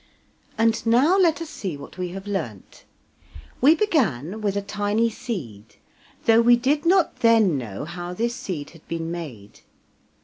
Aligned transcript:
And 0.57 0.83
now 0.87 1.15
let 1.15 1.43
us 1.43 1.49
see 1.51 1.77
what 1.77 1.99
we 1.99 2.09
have 2.09 2.25
learnt. 2.25 2.85
We 3.61 3.75
began 3.75 4.41
with 4.41 4.55
a 4.57 4.61
tiny 4.63 5.11
seed, 5.11 5.75
though 6.25 6.41
we 6.41 6.55
did 6.55 6.87
not 6.87 7.17
then 7.17 7.55
know 7.55 7.85
how 7.85 8.11
this 8.15 8.33
seed 8.33 8.71
had 8.71 8.87
been 8.87 9.11
made. 9.11 9.59